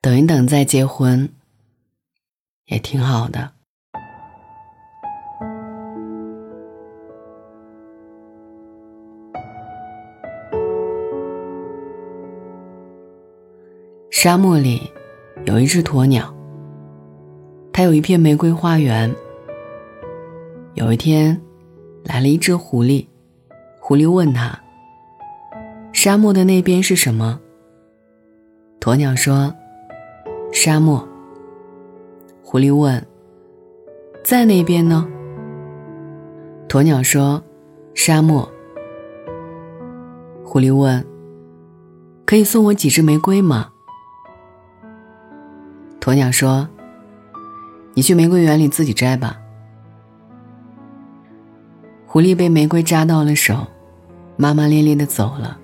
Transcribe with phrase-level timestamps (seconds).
[0.00, 1.28] 等一等再结婚，
[2.66, 3.50] 也挺好的。
[14.08, 14.80] 沙漠里
[15.46, 16.32] 有一只鸵鸟，
[17.72, 19.12] 它有一片玫瑰花园。
[20.74, 21.40] 有一天，
[22.04, 23.04] 来了一只狐狸，
[23.80, 24.56] 狐狸问他
[25.92, 27.40] ：“沙漠的那边是什么？”
[28.80, 29.52] 鸵鸟说
[30.52, 31.06] ：“沙漠。”
[32.42, 33.06] 狐狸问
[34.24, 35.06] ：“在那边呢？”
[36.68, 37.42] 鸵鸟说
[37.94, 38.46] ：“沙漠。”
[40.44, 41.04] 狐狸问
[42.24, 43.72] ：“可以送我几支玫瑰吗？”
[46.00, 46.66] 鸵鸟说
[47.92, 49.38] ：“你去玫瑰园里自己摘吧。”
[52.06, 53.66] 狐狸被玫瑰扎到了手，
[54.36, 55.58] 骂骂咧咧的走了。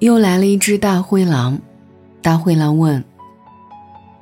[0.00, 1.58] 又来了一只大灰狼，
[2.22, 3.02] 大灰狼问：“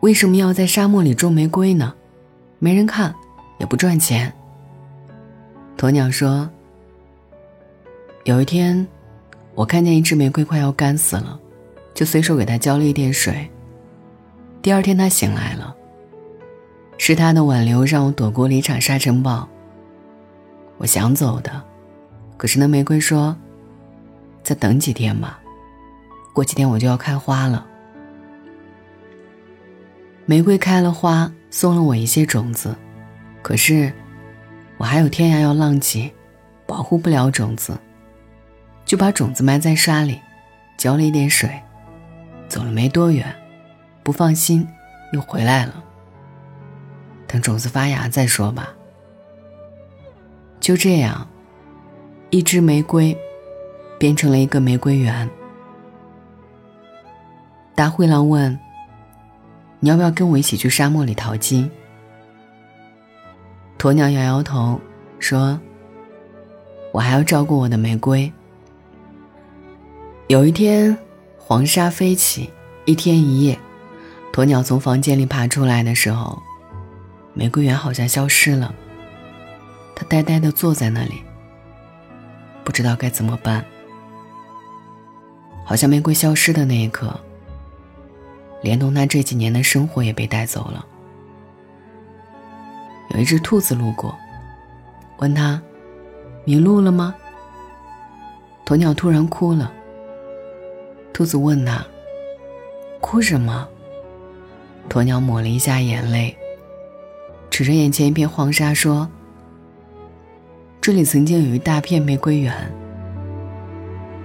[0.00, 1.94] 为什么要在沙漠里种玫瑰呢？
[2.58, 3.14] 没人看，
[3.58, 4.32] 也不赚钱。”
[5.76, 6.48] 鸵鸟说
[8.24, 8.88] ：“有一天，
[9.54, 11.38] 我看见一只玫瑰快要干死了，
[11.92, 13.50] 就随手给它浇了一点水。”
[14.62, 15.76] 第二天，它醒来了。
[16.96, 19.46] 是他的挽留让我躲过了一场沙尘暴。
[20.78, 21.62] 我想走的，
[22.38, 23.36] 可是那玫瑰说
[24.42, 25.38] ：“再等几天吧，
[26.34, 27.66] 过几天我就要开花了。”
[30.30, 32.76] 玫瑰开了花，送了我一些种子，
[33.42, 33.92] 可是
[34.76, 36.08] 我还有天涯要浪迹，
[36.68, 37.76] 保护不了种子，
[38.84, 40.20] 就把种子埋在沙里，
[40.78, 41.50] 浇了一点水，
[42.46, 43.26] 走了没多远。
[44.04, 44.64] 不放心，
[45.12, 45.82] 又回来了。
[47.26, 48.68] 等种子发芽再说吧。
[50.60, 51.26] 就这样，
[52.30, 53.18] 一支玫瑰
[53.98, 55.28] 变成了一个玫瑰园。
[57.74, 58.56] 大灰狼问
[59.80, 61.68] ：“你要不要跟我一起去沙漠里淘金？”
[63.78, 64.78] 鸵鸟摇摇头
[65.18, 65.58] 说
[66.92, 68.30] ：“我还要照顾我的玫瑰。”
[70.28, 70.96] 有一天，
[71.38, 72.50] 黄沙飞起，
[72.84, 73.58] 一天一夜。
[74.32, 76.40] 鸵鸟从房间里爬出来的时候，
[77.34, 78.72] 玫瑰园好像消失了。
[79.96, 81.22] 它呆呆地坐在那里，
[82.62, 83.64] 不知道该怎么办。
[85.64, 87.18] 好像玫瑰消失的那一刻，
[88.62, 90.84] 连同他这几年的生活也被带走了。
[93.10, 94.16] 有一只兔子路过，
[95.18, 95.60] 问他
[96.44, 97.14] ：“迷路了吗？”
[98.64, 99.72] 鸵鸟突然哭了。
[101.12, 101.84] 兔子问他
[103.00, 103.66] ：“哭什么？”
[104.88, 106.36] 鸵鸟抹了一下眼泪，
[107.50, 109.08] 指着眼前一片黄沙说
[110.80, 112.54] ：“这里曾经有一大片玫瑰园。”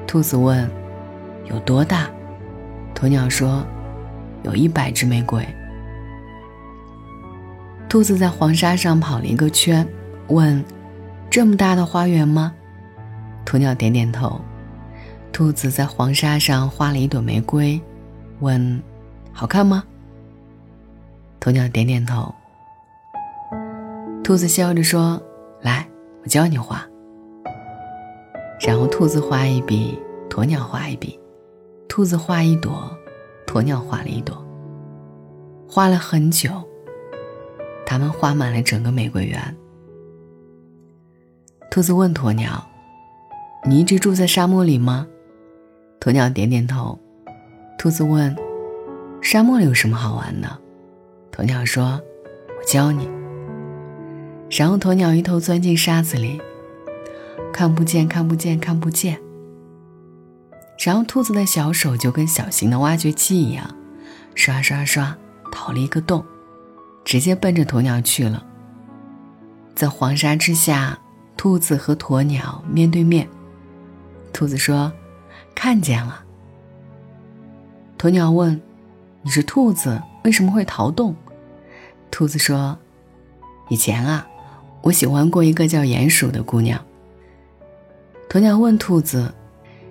[0.05, 0.69] 兔子问
[1.49, 2.07] ：“有多大？”
[2.93, 3.65] 鸵鸟说
[4.45, 5.45] ：“有一百只玫瑰。”
[7.89, 9.87] 兔子在黄沙上跑了一个圈，
[10.27, 10.63] 问
[11.29, 12.53] ：“这么大的花园吗？”
[13.45, 14.39] 鸵鸟点点头。
[15.31, 17.81] 兔子在黄沙上画了一朵玫瑰，
[18.39, 18.81] 问
[19.33, 19.83] ：“好看吗？”
[21.41, 22.33] 鸵鸟点点头。
[24.23, 25.21] 兔子笑着说
[25.61, 25.87] ：“来，
[26.23, 26.85] 我教你画。”
[28.65, 31.19] 然后兔子画一笔，鸵鸟画一笔，
[31.87, 32.89] 兔子画一朵，
[33.55, 34.35] 鸵鸟画了一朵。
[35.65, 36.49] 画了很久，
[37.85, 39.39] 它们画满了整个玫瑰园。
[41.71, 42.61] 兔子问鸵鸟
[43.65, 45.07] ：“你一直住在沙漠里吗？”
[46.01, 46.99] 鸵鸟点点头。
[47.77, 48.35] 兔子问
[49.23, 50.59] ：“沙漠里有什么好玩的？”
[51.31, 52.01] 鸵鸟说
[52.59, 53.09] ：“我教你。”
[54.51, 56.41] 然后鸵鸟一头钻进沙子里，
[57.53, 59.17] 看不见，看不见，看不见。
[60.77, 63.75] 然后兔子的小手就跟小型的挖掘机一样，
[64.35, 65.15] 刷刷刷，
[65.51, 66.23] 掏了一个洞，
[67.03, 68.45] 直接奔着鸵鸟去了。
[69.73, 70.99] 在黄沙之下，
[71.35, 73.27] 兔子和鸵鸟面对面。
[74.31, 74.91] 兔子说
[75.55, 76.23] ：“看见了。”
[77.97, 78.61] 鸵鸟问
[79.23, 81.15] ：“你是兔子，为什么会逃洞？”
[82.11, 82.77] 兔子说
[83.69, 84.27] ：“以前啊，
[84.81, 86.79] 我喜欢过一个叫鼹鼠的姑娘。”
[88.29, 89.33] 鸵鸟问兔子：“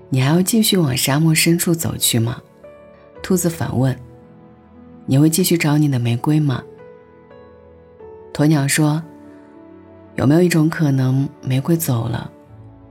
[0.08, 2.40] 你还要继续往沙漠深处走去吗？”
[3.22, 3.98] 兔子反问
[5.06, 6.62] ：“你会继续找你的玫瑰吗？”
[8.32, 9.02] 鸵鸟说
[10.16, 12.30] ：“有没有一种可能，玫瑰走了，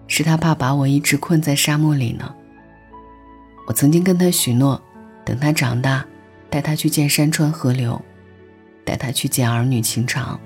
[0.08, 2.34] 是他怕把我一直困在沙漠里呢？
[3.68, 4.82] 我曾经跟他许诺，
[5.24, 6.06] 等他长大，
[6.50, 8.02] 带他去见山川河流。”
[8.86, 10.38] 带他去见儿女情长。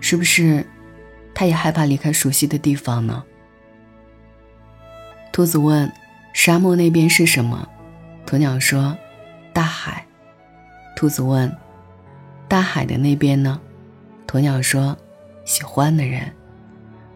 [0.00, 0.64] 是不是，
[1.34, 3.22] 他也害怕离开熟悉的地方呢？
[5.38, 5.92] 兔子问
[6.34, 7.68] ：“沙漠那边是什么？”
[8.26, 8.98] 鸵鸟说
[9.54, 10.04] ：“大海。
[10.96, 11.56] 兔子问
[12.48, 13.60] ：“大海的那边呢？”
[14.26, 14.98] 鸵鸟说
[15.46, 16.22] ：“喜欢的人。”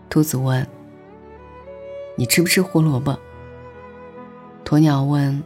[0.09, 0.65] 兔子问
[2.15, 3.19] ：“你吃不吃胡萝卜？”
[4.65, 5.43] 鸵鸟问：“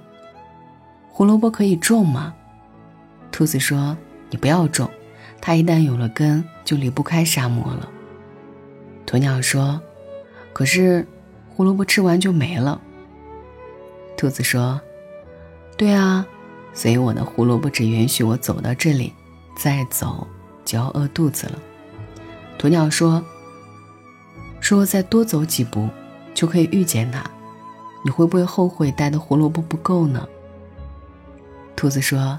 [1.08, 2.34] 胡萝卜可以种吗？”
[3.32, 3.96] 兔子说
[4.29, 4.87] ：“你不要种，
[5.40, 7.88] 它一旦有了根，就离不开沙漠了。”
[9.08, 9.81] 鸵鸟说
[10.52, 11.08] ：“可是，
[11.56, 12.79] 胡萝卜吃完就没了。”
[14.14, 14.79] 兔子说
[15.76, 16.26] ：“对啊，
[16.75, 19.14] 所以我的胡萝卜只允许我走到这里，
[19.58, 20.26] 再走
[20.67, 21.58] 就要饿肚子了。”
[22.61, 23.25] 鸵鸟说
[24.61, 25.88] ：“说再多走几步，
[26.35, 27.25] 就可以遇见它，
[28.05, 30.29] 你会不会后悔带的胡萝卜不够呢？”
[31.75, 32.38] 兔子说：“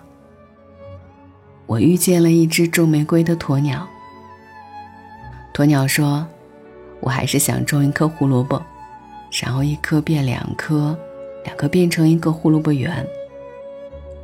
[1.66, 3.88] 我遇见了一只种玫瑰的鸵鸟。”
[5.54, 6.28] 鸵鸟说。
[7.00, 8.60] 我还是想种一颗胡萝卜，
[9.32, 10.98] 然后一颗变两颗，
[11.44, 13.06] 两颗变成一个胡萝卜圆。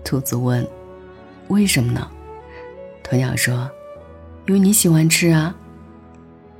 [0.03, 0.67] 兔子问
[1.49, 2.09] ：“为什么呢？”
[3.03, 3.69] 鸵鸟说
[4.47, 5.55] ：“因为你喜欢吃啊。”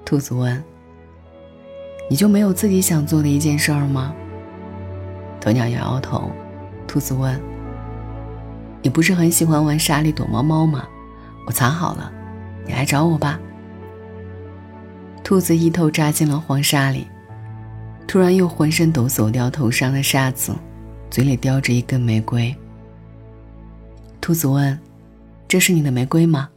[0.05, 0.63] 兔子问
[2.09, 4.13] ：“你就没有自己想做的一件事儿吗？”
[5.41, 6.31] 鸵鸟摇摇头。
[6.85, 7.41] 兔子问
[8.83, 10.87] ：“你不是很喜欢玩沙里躲猫猫吗？
[11.47, 12.11] 我藏好了，
[12.65, 13.39] 你来找我吧。”
[15.23, 17.07] 兔子一头扎进了黄沙里，
[18.07, 20.53] 突然又浑身抖擞掉头上的沙子，
[21.09, 22.55] 嘴里叼着一根玫瑰。
[24.21, 24.79] 兔子问
[25.47, 26.49] ：“这是你的玫瑰吗？”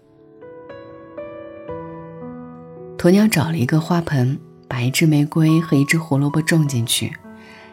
[2.98, 7.12] 鸵鸟找了一个花盆，把一只玫瑰和一只胡萝卜种进去，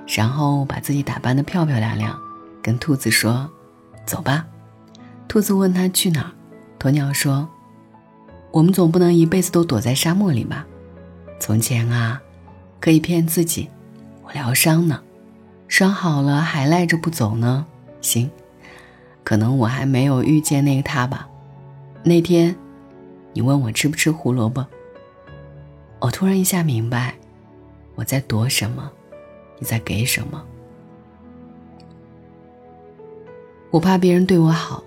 [0.07, 2.15] 然后把自己打扮得漂漂亮亮，
[2.61, 3.49] 跟兔子说
[4.05, 4.45] ：“走吧。”
[5.27, 6.31] 兔子问他去哪儿，
[6.79, 7.49] 鸵鸟说
[8.53, 10.67] ：“我们总不能一辈子都躲在沙漠里吧？”
[11.41, 12.21] 从前啊，
[12.83, 13.69] 可以骗自己，
[14.23, 15.01] 我疗伤呢，
[15.69, 17.65] 伤好了还赖着不走呢。
[18.01, 18.29] 行，
[19.23, 21.25] 可能我还没有遇见那个他吧。
[22.03, 22.53] 那天，
[23.31, 24.65] 你问我吃不吃胡萝卜，
[25.99, 27.15] 我突然一下明白，
[27.95, 28.91] 我在躲什么，
[29.59, 30.43] 你在给什么。
[33.71, 34.83] 我怕别人对我好，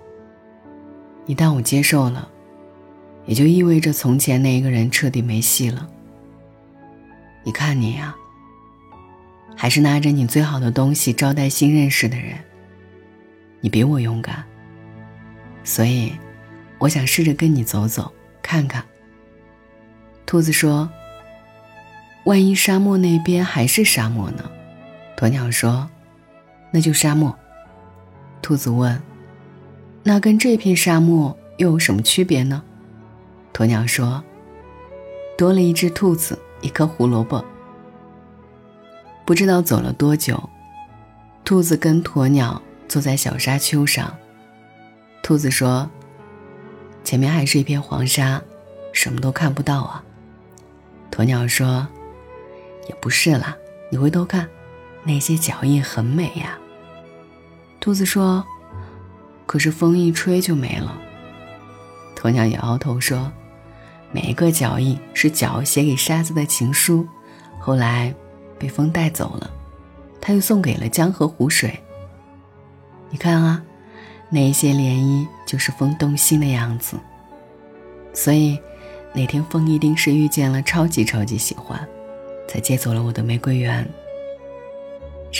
[1.25, 2.29] 一旦我接受了，
[3.25, 5.89] 也就意味着从前那一个人彻底没戏了。
[7.47, 8.13] 你看你呀，
[9.55, 12.37] 还是拿着你最好的东西招待新认识的人。
[13.61, 14.43] 你比我勇敢，
[15.63, 16.11] 所以
[16.77, 18.11] 我想试着跟你走走
[18.41, 18.83] 看看。
[20.25, 20.89] 兔子说
[22.27, 24.51] ：“万一沙漠那边还是沙漠呢？”
[25.15, 25.89] 鸵鸟说
[26.69, 27.33] ：“那就沙漠。”
[28.43, 29.01] 兔子问
[30.03, 32.61] ：“那跟这片沙漠又有什么区别呢？”
[33.55, 34.21] 鸵鸟说
[35.39, 37.43] ：“多了一只兔子。”一颗胡萝卜，
[39.25, 40.49] 不知道走了多久，
[41.43, 44.15] 兔子跟鸵鸟坐在小沙丘上。
[45.21, 45.89] 兔子说
[47.03, 48.41] ：“前面还是一片黄沙，
[48.91, 50.03] 什么都看不到啊。”
[51.11, 51.87] 鸵鸟说
[52.89, 53.55] ：“也不是啦，
[53.91, 54.49] 你回头看，
[55.03, 56.57] 那些脚印很美呀。”
[57.79, 58.43] 兔子说
[59.45, 60.97] ：“可是风一吹就没了。”
[62.15, 63.31] 鸵鸟摇摇头说。
[64.11, 67.07] 每一个脚印是脚写给沙子的情书，
[67.59, 68.13] 后来
[68.57, 69.51] 被风带走了，
[70.21, 71.77] 他又送给了江河湖水。
[73.09, 73.61] 你看啊，
[74.29, 76.97] 那一些涟漪就是风动心的样子。
[78.13, 78.59] 所以，
[79.13, 81.87] 那天风一定是遇见了超级超级喜欢，
[82.47, 83.87] 才借走了我的玫瑰园。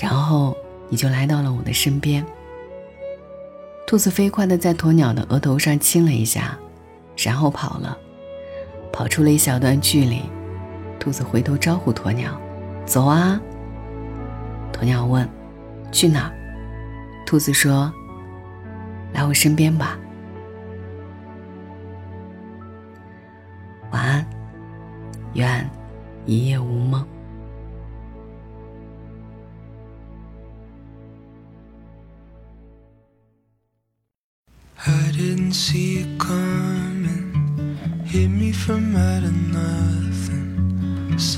[0.01, 0.55] 然后
[0.89, 2.23] 你就来到了我的身边。
[3.87, 6.57] 兔子飞快地在鸵鸟的额头上亲了一下，
[7.15, 7.97] 然后跑了。
[8.97, 10.23] 跑出了一小段距离，
[10.99, 12.35] 兔子回头招呼鸵鸟
[12.83, 13.39] ：“走啊。”
[14.73, 15.29] 鸵鸟问
[15.93, 16.31] ：“去哪？”
[17.23, 17.93] 兔子说
[19.13, 19.99] ：“来我身边吧。”
[23.93, 24.25] 晚安，
[25.35, 25.69] 愿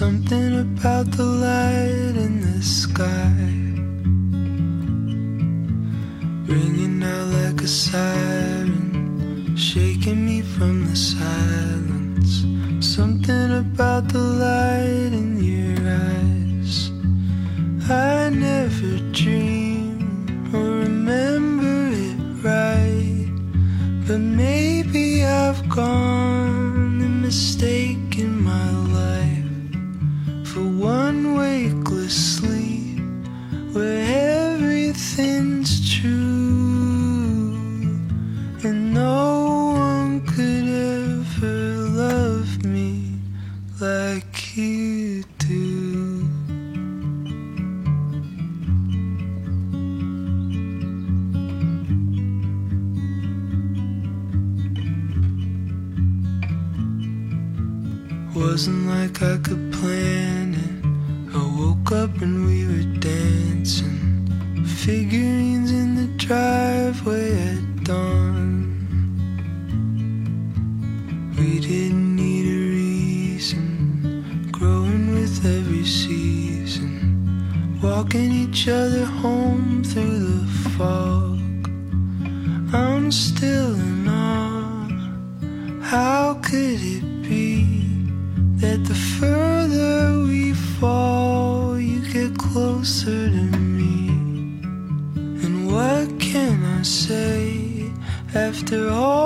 [0.09, 3.45] Something about the light in the sky.
[6.51, 12.33] Ringing out like a siren, shaking me from the silence.
[12.83, 15.77] Something about the light in your
[16.09, 16.89] eyes.
[17.87, 23.29] I never dream or remember it right,
[24.07, 26.39] but maybe I've gone
[27.29, 27.78] mistake
[58.35, 61.35] Wasn't like I could plan it.
[61.35, 62.48] I woke up and
[78.09, 81.69] Walking each other home through the fog.
[82.73, 84.89] I'm still in awe.
[85.83, 87.65] How could it be
[88.61, 93.43] that the further we fall, you get closer to
[93.77, 94.09] me?
[95.43, 97.91] And what can I say
[98.33, 99.18] after all?